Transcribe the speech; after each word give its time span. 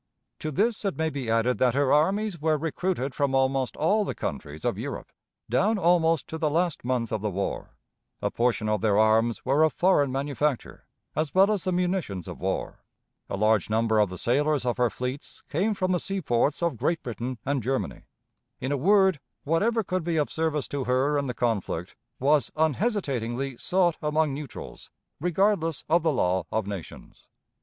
To 0.39 0.49
this 0.49 0.83
it 0.83 0.97
may 0.97 1.11
be 1.11 1.29
added 1.29 1.59
that 1.59 1.75
her 1.75 1.93
armies 1.93 2.41
were 2.41 2.57
recruited 2.57 3.13
from 3.13 3.35
almost 3.35 3.77
all 3.77 4.03
the 4.03 4.15
countries 4.15 4.65
of 4.65 4.75
Europe, 4.79 5.11
down 5.47 5.77
almost 5.77 6.27
to 6.29 6.39
the 6.39 6.49
last 6.49 6.83
month 6.83 7.11
of 7.11 7.21
the 7.21 7.29
war; 7.29 7.75
a 8.19 8.31
portion 8.31 8.67
of 8.67 8.81
their 8.81 8.97
arms 8.97 9.45
were 9.45 9.61
of 9.61 9.73
foreign 9.73 10.11
manufacture, 10.11 10.87
as 11.15 11.35
well 11.35 11.51
as 11.51 11.65
the 11.65 11.71
munitions 11.71 12.27
of 12.27 12.39
war; 12.39 12.83
a 13.29 13.37
large 13.37 13.69
number 13.69 13.99
of 13.99 14.09
the 14.09 14.17
sailors 14.17 14.65
of 14.65 14.77
her 14.77 14.89
fleets 14.89 15.43
came 15.49 15.75
from 15.75 15.91
the 15.91 15.99
seaports 15.99 16.63
of 16.63 16.77
Great 16.77 17.03
Britain 17.03 17.37
and 17.45 17.61
Germany; 17.61 18.01
in 18.59 18.71
a 18.71 18.77
word, 18.77 19.19
whatever 19.43 19.83
could 19.83 20.03
be 20.03 20.17
of 20.17 20.31
service 20.31 20.67
to 20.69 20.85
her 20.85 21.15
in 21.15 21.27
the 21.27 21.35
conflict 21.35 21.95
was 22.19 22.51
unhesitatingly 22.55 23.55
sought 23.57 23.97
among 24.01 24.33
neutrals, 24.33 24.89
regardless 25.19 25.83
of 25.87 26.01
the 26.01 26.11
law 26.11 26.47
of 26.51 26.65
nations. 26.65 27.27